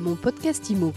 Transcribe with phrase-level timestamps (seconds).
[0.00, 0.94] Mon podcast IMO.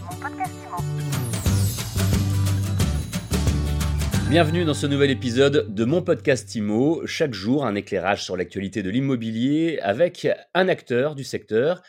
[4.30, 7.06] Bienvenue dans ce nouvel épisode de mon podcast IMO.
[7.06, 11.82] Chaque jour, un éclairage sur l'actualité de l'immobilier avec un acteur du secteur.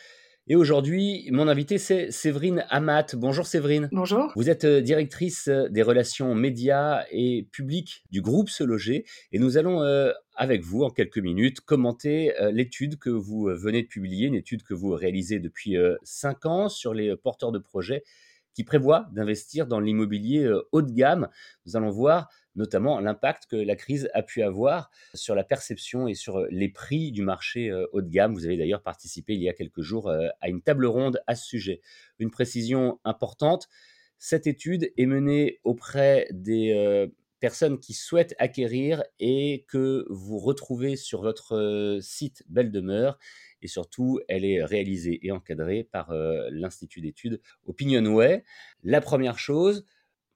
[0.48, 3.16] Et aujourd'hui, mon invité, c'est Séverine Amat.
[3.16, 3.88] Bonjour Séverine.
[3.90, 4.30] Bonjour.
[4.36, 9.04] Vous êtes euh, directrice euh, des relations médias et publiques du groupe Se Loger.
[9.32, 13.88] Et nous allons, euh, avec vous, en quelques minutes, commenter l'étude que vous venez de
[13.88, 18.04] publier, une étude que vous réalisez depuis cinq ans sur les porteurs de projets
[18.54, 21.28] qui prévoient d'investir dans l'immobilier haut de gamme.
[21.64, 26.14] Nous allons voir notamment l'impact que la crise a pu avoir sur la perception et
[26.14, 28.34] sur euh, les prix du marché euh, haut de gamme.
[28.34, 31.36] Vous avez d'ailleurs participé il y a quelques jours euh, à une table ronde à
[31.36, 31.80] ce sujet.
[32.18, 33.68] Une précision importante,
[34.18, 37.06] cette étude est menée auprès des
[37.38, 43.18] personnes qui souhaitent acquérir et que vous retrouvez sur votre site Belle Demeure.
[43.60, 46.14] Et surtout, elle est réalisée et encadrée par
[46.50, 48.42] l'Institut d'études Opinionway.
[48.82, 49.84] La première chose,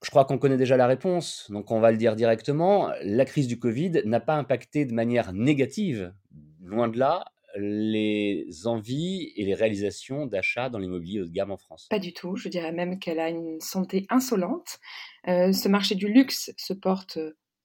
[0.03, 2.91] je crois qu'on connaît déjà la réponse, donc on va le dire directement.
[3.03, 6.15] La crise du Covid n'a pas impacté de manière négative,
[6.63, 7.25] loin de là,
[7.57, 11.87] les envies et les réalisations d'achat dans l'immobilier haut de gamme en France.
[11.91, 14.79] Pas du tout, je dirais même qu'elle a une santé insolente.
[15.29, 17.19] Euh, ce marché du luxe se porte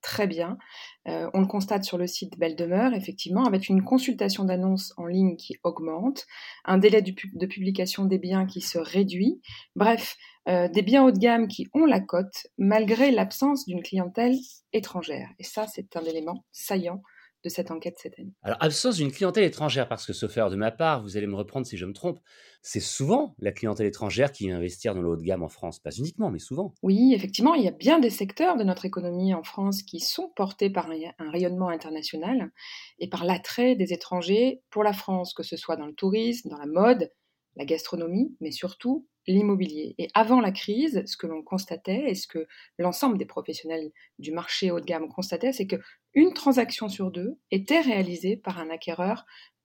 [0.05, 0.59] très bien.
[1.07, 5.07] Euh, on le constate sur le site Belle Demeure, effectivement, avec une consultation d'annonces en
[5.07, 6.27] ligne qui augmente,
[6.63, 9.41] un délai de publication des biens qui se réduit.
[9.75, 10.15] Bref,
[10.47, 14.35] euh, des biens haut de gamme qui ont la cote malgré l'absence d'une clientèle
[14.73, 15.27] étrangère.
[15.39, 17.01] Et ça, c'est un élément saillant
[17.43, 18.33] de cette enquête cette année.
[18.43, 21.65] Alors, absence d'une clientèle étrangère, parce que faire de ma part, vous allez me reprendre
[21.65, 22.19] si je me trompe,
[22.67, 25.77] c'est souvent la clientèle étrangère qui vient investir dans le haut de gamme en France.
[25.77, 26.73] Pas uniquement, mais souvent.
[26.81, 30.31] Oui, effectivement, il y a bien des secteurs de notre économie en France qui sont
[30.35, 32.51] portés par un rayonnement international
[32.97, 36.57] et par l'attrait des étrangers pour la France, que ce soit dans le tourisme, dans
[36.57, 37.11] la mode,
[37.55, 39.93] la gastronomie, mais surtout l'immobilier.
[39.99, 42.47] Et avant la crise, ce que l'on constatait et ce que
[42.79, 45.77] l'ensemble des professionnels du marché haut de gamme constataient, c'est que
[46.15, 49.23] une transaction sur deux était réalisée par un acquéreur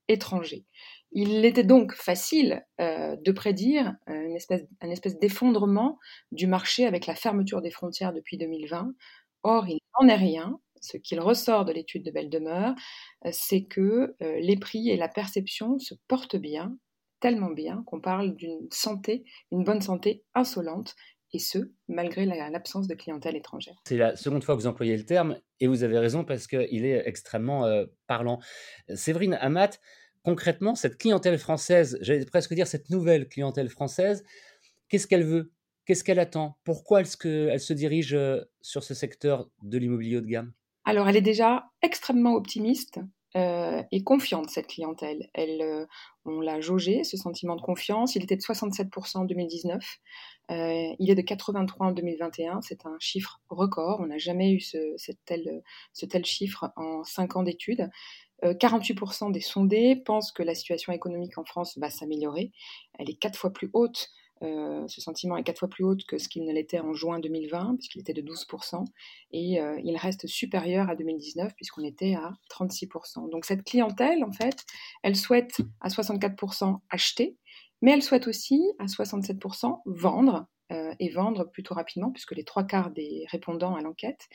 [0.09, 0.67] étranger.
[1.13, 5.99] Il était donc facile euh, de prédire euh, une espèce, un espèce d'effondrement
[6.31, 8.93] du marché avec la fermeture des frontières depuis 2020.
[9.43, 10.61] Or, il n'en est rien.
[10.81, 12.75] Ce qu'il ressort de l'étude de Belle Demeure,
[13.27, 16.77] euh, c'est que les prix et la perception se portent bien
[17.19, 20.95] tellement bien qu'on parle d'une santé, une bonne santé insolente,
[21.35, 23.75] et ce, malgré l'absence de clientèle étrangère.
[23.85, 26.87] C'est la seconde fois que vous employez le terme, et vous avez raison parce qu'il
[26.87, 27.71] est extrêmement
[28.07, 28.41] parlant.
[28.95, 29.79] Séverine Amat,
[30.23, 34.25] concrètement, cette clientèle française, j'allais presque dire cette nouvelle clientèle française,
[34.89, 35.53] qu'est-ce qu'elle veut?
[35.87, 36.59] Qu'est-ce qu'elle attend?
[36.65, 40.53] Pourquoi est-ce qu'elle se dirige euh, sur ce secteur de l'immobilier haut de gamme?
[40.85, 43.01] Alors, elle est déjà extrêmement optimiste
[43.37, 45.31] euh, et confiante, cette clientèle.
[45.35, 45.87] Elle, euh,
[46.25, 48.17] on l'a jaugé, ce sentiment de confiance.
[48.17, 49.83] Il était de 67% en 2019.
[50.51, 52.61] Euh, il est de 83 en 2021.
[52.63, 54.01] C'est un chiffre record.
[54.01, 57.89] On n'a jamais eu ce, tel, ce tel chiffre en 5 ans d'études.
[58.43, 62.53] 48% des sondés pensent que la situation économique en France va s'améliorer.
[62.99, 64.11] Elle est quatre fois plus haute
[64.43, 67.19] euh, ce sentiment est quatre fois plus haut que ce qu'il ne l'était en juin
[67.19, 68.85] 2020, puisqu'il était de 12%,
[69.33, 73.31] et euh, il reste supérieur à 2019, puisqu'on était à 36%.
[73.31, 74.65] Donc cette clientèle, en fait,
[75.03, 77.37] elle souhaite à 64% acheter,
[77.83, 80.60] mais elle souhaite aussi à 67% vendre euh,
[80.99, 84.29] et vendre plutôt rapidement, puisque les trois quarts des répondants à l'enquête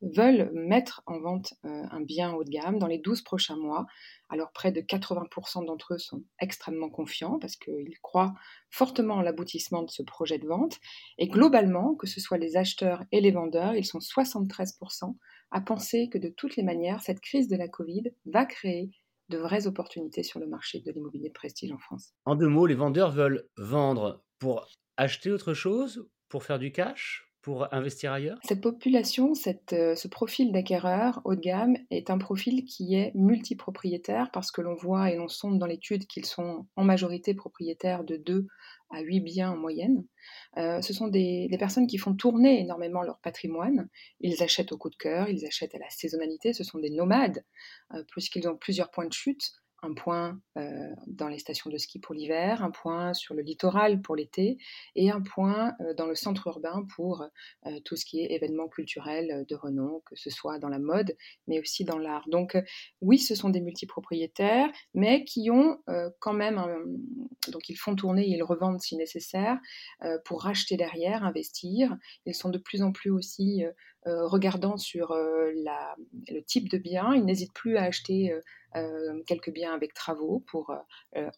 [0.00, 3.86] veulent mettre en vente euh, un bien haut de gamme dans les 12 prochains mois.
[4.28, 8.34] Alors près de 80% d'entre eux sont extrêmement confiants parce qu'ils croient
[8.70, 10.78] fortement en l'aboutissement de ce projet de vente.
[11.18, 15.14] Et globalement, que ce soit les acheteurs et les vendeurs, ils sont 73%
[15.50, 18.90] à penser que de toutes les manières, cette crise de la Covid va créer
[19.28, 22.12] de vraies opportunités sur le marché de l'immobilier de prestige en France.
[22.24, 24.66] En deux mots, les vendeurs veulent vendre pour
[24.96, 28.38] acheter autre chose pour faire du cash pour investir ailleurs?
[28.44, 29.32] Cette population,
[29.72, 34.60] euh, ce profil d'acquéreur haut de gamme est un profil qui est multipropriétaire parce que
[34.60, 38.46] l'on voit et l'on sonde dans l'étude qu'ils sont en majorité propriétaires de 2
[38.90, 40.04] à 8 biens en moyenne.
[40.56, 43.88] Euh, ce sont des, des, personnes qui font tourner énormément leur patrimoine.
[44.20, 47.44] Ils achètent au coup de cœur, ils achètent à la saisonnalité, ce sont des nomades,
[47.94, 51.98] euh, puisqu'ils ont plusieurs points de chute un point euh, dans les stations de ski
[51.98, 54.58] pour l'hiver, un point sur le littoral pour l'été
[54.94, 57.26] et un point euh, dans le centre urbain pour
[57.66, 61.16] euh, tout ce qui est événements culturels de renom, que ce soit dans la mode,
[61.48, 62.28] mais aussi dans l'art.
[62.28, 62.56] Donc
[63.00, 65.78] oui, ce sont des multipropriétaires, mais qui ont
[66.20, 66.62] quand même,
[67.48, 69.58] donc ils font tourner, ils revendent si nécessaire,
[70.24, 71.96] pour racheter derrière, investir.
[72.26, 73.64] Ils sont de plus en plus aussi
[74.04, 78.32] regardants sur le type de bien, ils n'hésitent plus à acheter
[79.26, 80.74] quelques biens avec travaux pour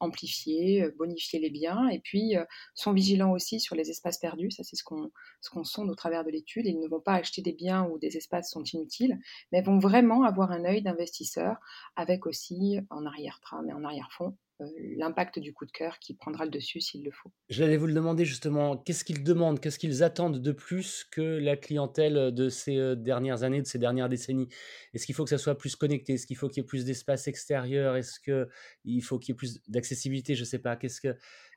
[0.00, 2.34] amplifier, bonifier les biens, et puis
[2.74, 4.50] sont vigilants aussi sur les espaces perdus.
[4.50, 5.10] Ça, c'est ce qu'on
[5.40, 6.66] ce qu'on sonde au travers de l'étude.
[6.66, 9.18] Ils ne vont pas acheter des biens où des espaces sont inutiles,
[9.52, 11.56] mais vont vraiment avoir un œil d'investisseur
[11.96, 14.53] avec aussi en arrière-train et en arrière-fond euh,
[14.96, 17.30] l'impact du coup de cœur qui prendra le dessus s'il le faut.
[17.48, 21.56] J'allais vous le demander justement, qu'est-ce qu'ils demandent, qu'est-ce qu'ils attendent de plus que la
[21.56, 24.48] clientèle de ces euh, dernières années, de ces dernières décennies?
[24.92, 26.14] Est-ce qu'il faut que ça soit plus connecté?
[26.14, 27.96] Est-ce qu'il faut qu'il y ait plus d'espace extérieur?
[27.96, 30.34] Est-ce qu'il faut qu'il y ait plus d'accessibilité?
[30.34, 30.76] Je ne sais pas.
[30.76, 31.16] Qu'est-ce que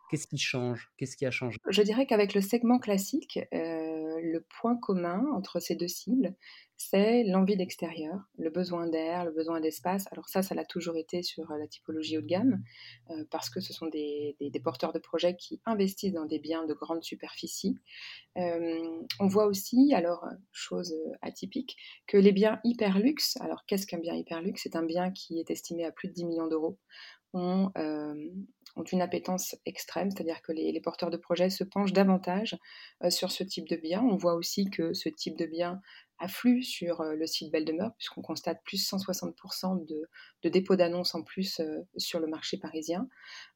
[0.09, 0.89] Qu'est-ce qui change?
[0.97, 1.59] Qu'est-ce qui a changé?
[1.67, 3.86] Je dirais qu'avec le segment classique, euh,
[4.21, 6.35] le point commun entre ces deux cibles,
[6.79, 10.05] c'est l'envie d'extérieur, le besoin d'air, le besoin d'espace.
[10.11, 12.63] Alors ça, ça l'a toujours été sur euh, la typologie haut de gamme,
[13.09, 16.73] euh, parce que ce sont des, porteurs de projets qui investissent dans des biens de
[16.73, 17.77] grande superficie.
[18.35, 24.13] on voit aussi, alors, chose atypique, que les biens hyper luxe, alors qu'est-ce qu'un bien
[24.13, 26.77] hyper luxe C'est un bien qui est estimé à plus de 10 millions d'euros
[27.35, 28.29] euh,
[28.77, 32.57] ont, une appétence extrême, c'est-à-dire que les, porteurs de projets se penchent davantage
[33.03, 34.01] euh, sur ce type de bien.
[34.01, 35.81] On voit aussi que ce type de bien
[36.19, 40.09] afflue sur euh, le site Belle Demeure, puisqu'on constate plus 160% de,
[40.43, 41.61] de dépôts d'annonces en plus
[41.97, 43.07] sur le marché parisien.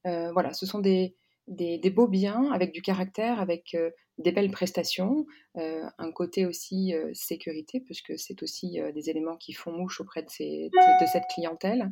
[0.03, 1.15] voilà, ce sont des,
[1.47, 5.25] des, beaux biens avec du caractère, avec euh, des belles prestations,
[5.57, 10.23] euh, un côté aussi euh, sécurité, puisque c'est aussi des éléments qui font mouche auprès
[10.23, 11.91] de, cette clientèle,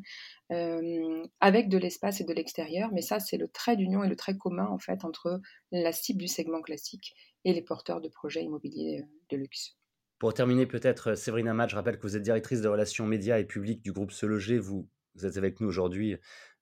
[1.40, 2.90] avec de l'espace et de l'extérieur.
[2.94, 5.42] Mais ça, c'est le trait d'union et le trait commun en fait entre
[5.72, 7.16] la cible du segment classique
[7.46, 9.76] et les porteurs de projets immobiliers de luxe.
[10.20, 13.46] Pour terminer, peut-être, Séverine Amat, je rappelle que vous êtes directrice de relations médias et
[13.46, 14.58] publiques du groupe Se Loger.
[14.58, 16.18] Vous, vous êtes avec nous aujourd'hui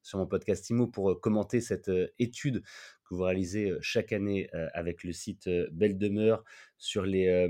[0.08, 5.12] sur mon podcast IMO pour commenter cette étude que vous réalisez chaque année avec le
[5.12, 6.44] site Belle Demeure
[6.78, 7.48] sur les,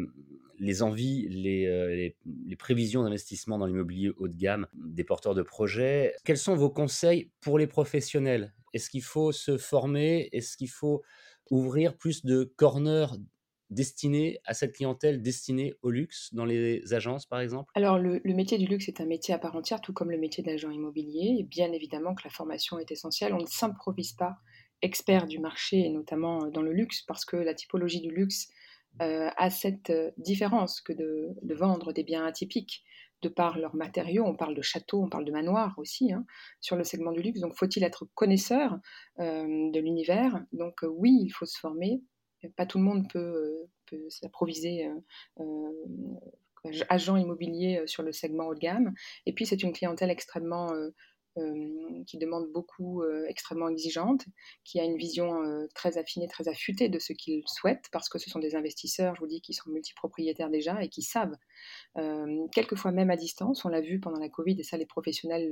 [0.60, 6.14] les envies, les, les, prévisions d'investissement dans l'immobilier haut de gamme des porteurs de projets.
[6.26, 8.54] Quels sont vos conseils pour les professionnels?
[8.74, 10.30] Est-ce qu'il faut se former?
[10.32, 11.04] Est-ce qu'il faut
[11.50, 13.08] ouvrir plus de corners
[13.70, 17.72] destiné à cette clientèle destinée au luxe dans les agences, par exemple?
[17.76, 20.44] Alors, le, métier du luxe est un métier à part entière, tout comme le métier
[20.44, 21.38] d'agent immobilier.
[21.40, 23.34] Et bien évidemment que la formation est essentielle.
[23.34, 24.38] On ne s'improvise pas
[24.82, 28.48] expert du marché, et notamment dans le luxe, parce que la typologie du luxe
[29.02, 32.84] euh, a cette euh, différence que de, vendre des biens atypiques
[33.22, 34.24] de par leurs matériaux.
[34.26, 36.26] On parle de châteaux, on parle de manoirs aussi hein,
[36.62, 37.40] sur le segment du luxe.
[37.40, 38.78] Donc, faut-il être connaisseur
[39.20, 40.44] euh, de l'univers?
[40.52, 42.02] Donc, oui, il faut se former
[42.56, 48.56] pas tout le monde peut, euh, s'approviser euh, euh, agent immobilier sur le segment haut
[48.56, 48.94] de gamme.
[49.26, 50.68] Et puis, c'est une clientèle extrêmement
[52.06, 54.26] qui demande beaucoup, extrêmement exigeante,
[54.64, 55.42] qui a une vision
[55.76, 59.22] très affinée, très affûtée de ce qu'ils souhaitent, parce que ce sont des investisseurs, je
[59.22, 61.36] vous dis, qui sont multipropriétaires déjà et qui savent,
[62.52, 65.50] quelquefois même à distance, on l'a vu pendant la Covid, et ça les professionnels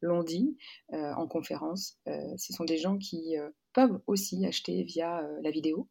[0.00, 0.56] l'ont dit
[0.90, 3.36] en conférence, ce sont des gens qui
[3.72, 5.88] peuvent aussi acheter via la vidéo.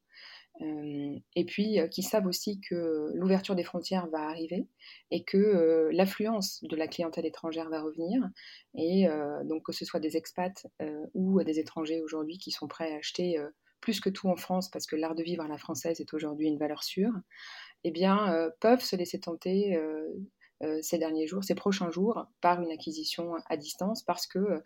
[0.61, 4.67] Euh, et puis qui savent aussi que l'ouverture des frontières va arriver
[5.09, 8.21] et que l'affluence de la clientèle étrangère va revenir.
[8.75, 9.07] Et
[9.45, 10.67] donc que ce soit des expats
[11.13, 13.39] ou des étrangers aujourd'hui qui sont prêts à acheter
[13.81, 16.47] plus que tout en France, parce que l'art de vivre à la française est aujourd'hui
[16.47, 17.13] une valeur sûre,
[17.85, 19.79] eh bien, peuvent se laisser tenter
[20.81, 24.61] ces derniers jours, ces prochains jours, par une acquisition à distance, parce que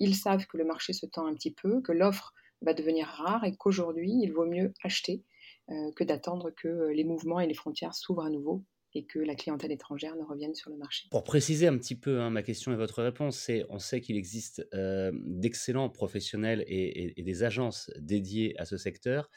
[0.00, 3.44] ils savent que le marché se tend un petit peu, que l'offre va devenir rare
[3.44, 5.24] et qu'aujourd'hui, il vaut mieux acheter
[5.70, 9.18] euh, que d'attendre que euh, les mouvements et les frontières s'ouvrent à nouveau et que
[9.18, 11.08] la clientèle étrangère ne revienne sur le marché.
[11.10, 14.16] Pour préciser un petit peu hein, ma question et votre réponse, c'est on sait qu'il
[14.16, 19.30] existe euh, d'excellents professionnels et, des agences dédiées à ce secteur.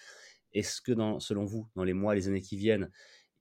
[0.53, 2.89] Est-ce que selon vous, dans les mois, les années qui viennent,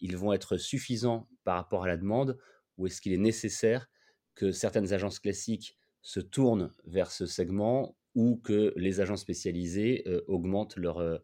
[0.00, 2.38] ils vont être suffisants par rapport à la demande
[2.76, 3.88] ou est-ce qu'il est nécessaire
[4.34, 10.22] que certaines agences classiques se tournent vers ce segment ou que les agents spécialisés euh,
[10.26, 11.18] augmentent leur, euh,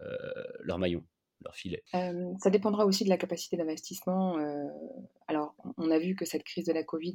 [0.00, 0.16] euh,
[0.60, 1.04] leur maillon
[1.44, 4.38] leur filet Ça dépendra aussi de la capacité d'investissement.
[5.28, 7.14] alors, on a vu que cette crise de la Covid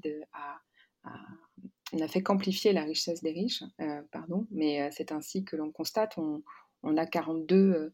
[1.91, 3.65] n'a fait qu'amplifier la richesse des riches,
[4.13, 6.17] pardon, mais c'est ainsi que l'on constate.
[6.17, 6.41] On,
[6.83, 7.93] on a 42,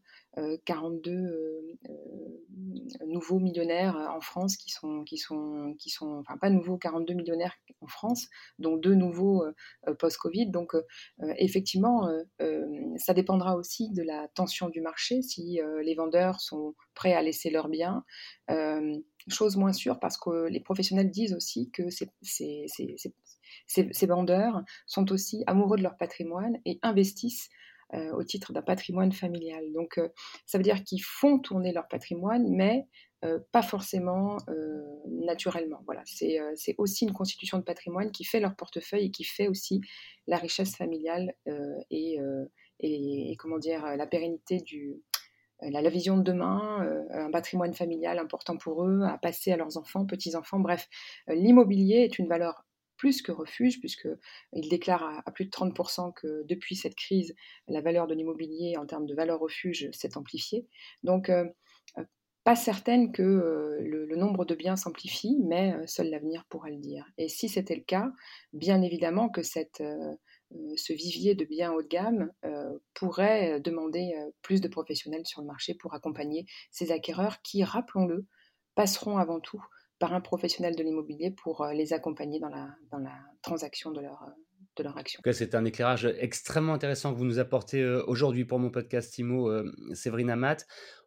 [0.64, 6.36] 42 euh, euh, euh, nouveaux millionnaires en France qui sont, qui sont, qui sont, enfin
[6.38, 8.28] pas nouveaux, 42 millionnaires en France,
[8.58, 9.44] dont deux nouveaux
[9.98, 10.50] post-Covid.
[10.50, 10.74] Donc
[11.38, 12.08] effectivement,
[12.96, 17.50] ça dépendra aussi de la tension du marché, si les vendeurs sont prêts à laisser
[17.50, 18.04] leurs biens.
[19.28, 22.10] chose moins sûre parce que les professionnels disent aussi que ces,
[23.66, 27.48] ces vendeurs sont aussi amoureux de leur patrimoine et investissent
[27.92, 29.64] au titre d'un patrimoine familial.
[29.72, 30.00] Donc,
[30.46, 32.86] ça veut dire qu'ils font tourner leur patrimoine, mais
[33.52, 34.36] pas forcément
[35.08, 35.82] naturellement.
[35.86, 39.80] Voilà, c'est aussi une constitution de patrimoine qui fait leur portefeuille et qui fait aussi
[40.26, 41.34] la richesse familiale
[41.90, 42.16] et,
[43.38, 45.02] comment dire la pérennité du
[45.62, 49.76] la, la vision de demain, un patrimoine familial important pour eux à passer à leurs
[49.76, 50.58] enfants, petits enfants.
[50.58, 50.88] Bref,
[51.28, 52.64] l'immobilier est une valeur
[53.00, 57.34] plus que refuge, puisqu'il déclare à, plus de 30% que depuis cette crise,
[57.66, 60.68] la valeur de l'immobilier en termes de valeur refuge s'est amplifiée.
[61.02, 61.46] Donc, euh,
[61.96, 62.04] euh,
[62.44, 67.06] pas certaine que euh, le, nombre de biens s'amplifie, mais seul l'avenir pourra le dire.
[67.16, 68.12] Et si c'était le cas,
[68.52, 72.30] bien évidemment que ce vivier de biens haut de gamme
[72.92, 78.26] pourrait demander plus de professionnels sur le marché pour accompagner ces acquéreurs qui, rappelons-le,
[78.74, 79.64] passeront avant tout
[80.00, 84.00] par un professionnel de l'immobilier pour euh, les accompagner dans la, dans la transaction de
[84.00, 84.32] leur, euh,
[84.76, 85.20] de leur action.
[85.30, 89.52] C'est un éclairage extrêmement intéressant que vous nous apportez euh, aujourd'hui pour mon podcast IMO,
[89.92, 90.56] Séverine Amat.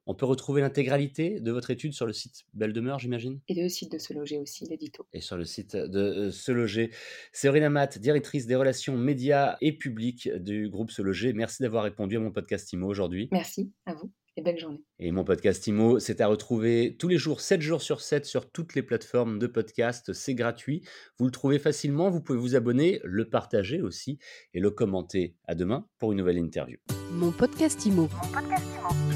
[0.06, 3.40] On peut retrouver l'intégralité de votre étude sur le site Belle Demeure, j'imagine?
[3.48, 5.08] Et le site de Se Loger aussi, l'édito.
[5.14, 6.92] Et sur le site de Se Loger.
[7.32, 12.18] Séverine Amat, directrice des relations médias et publiques du groupe Se Loger, merci d'avoir répondu
[12.18, 13.30] à mon podcast IMO aujourd'hui.
[13.32, 14.84] Merci à vous et belle journée.
[15.00, 18.52] Et mon podcast IMO, c'est à retrouver tous les jours, 7 jours sur 7 sur
[18.52, 20.14] toutes les plateformes de podcast.
[20.14, 20.84] C'est gratuit.
[21.18, 22.10] Vous le trouvez facilement.
[22.10, 24.20] Vous pouvez vous abonner, le partager aussi
[24.54, 25.36] et le commenter.
[25.46, 26.78] À demain pour une nouvelle interview.
[27.12, 28.04] Mon podcast IMO.
[28.04, 29.13] Mon podcast IMO.